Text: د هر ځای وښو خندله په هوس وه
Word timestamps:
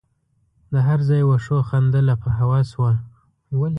د 0.71 0.73
هر 0.87 0.99
ځای 1.09 1.21
وښو 1.25 1.57
خندله 1.69 2.15
په 2.23 2.29
هوس 2.37 2.69
وه 2.79 2.91